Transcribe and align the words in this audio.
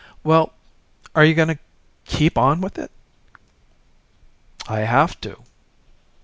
"Well 0.23 0.51
are 1.13 1.23
you 1.23 1.35
going 1.35 1.49
to 1.49 1.59
keep 2.05 2.35
on 2.35 2.59
with 2.59 2.79
it?" 2.79 2.89
"I 4.67 4.79
have 4.79 5.21
to." 5.21 5.43